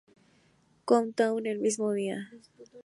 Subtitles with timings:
[0.87, 2.31] Countdown" el mismo día.